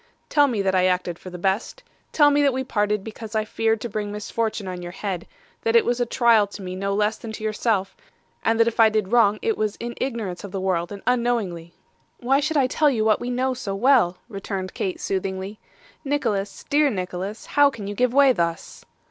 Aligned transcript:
'Tell 0.29 0.47
me 0.47 0.63
that 0.63 0.73
I 0.73 0.85
acted 0.87 1.19
for 1.19 1.29
the 1.29 1.37
best. 1.37 1.83
Tell 2.11 2.31
me 2.31 2.41
that 2.41 2.53
we 2.53 2.63
parted 2.63 3.03
because 3.03 3.35
I 3.35 3.45
feared 3.45 3.79
to 3.81 3.87
bring 3.87 4.11
misfortune 4.11 4.67
on 4.67 4.81
your 4.81 4.93
head; 4.93 5.27
that 5.61 5.75
it 5.75 5.85
was 5.85 5.99
a 5.99 6.07
trial 6.07 6.47
to 6.47 6.61
me 6.63 6.75
no 6.75 6.95
less 6.95 7.17
than 7.17 7.31
to 7.33 7.43
yourself, 7.43 7.95
and 8.43 8.59
that 8.59 8.67
if 8.67 8.79
I 8.79 8.89
did 8.89 9.11
wrong 9.11 9.37
it 9.43 9.59
was 9.59 9.75
in 9.75 9.93
ignorance 10.01 10.43
of 10.43 10.51
the 10.51 10.59
world 10.59 10.91
and 10.91 11.03
unknowingly.' 11.05 11.75
'Why 12.19 12.39
should 12.39 12.57
I 12.57 12.65
tell 12.65 12.89
you 12.89 13.05
what 13.05 13.19
we 13.19 13.29
know 13.29 13.53
so 13.53 13.75
well?' 13.75 14.17
returned 14.27 14.73
Kate 14.73 14.99
soothingly. 14.99 15.59
'Nicholas 16.03 16.65
dear 16.67 16.89
Nicholas 16.89 17.45
how 17.45 17.69
can 17.69 17.85
you 17.85 17.93
give 17.93 18.11
way 18.11 18.33
thus? 18.33 18.83